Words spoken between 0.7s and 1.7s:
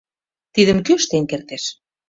кӧ ыштен кертеш?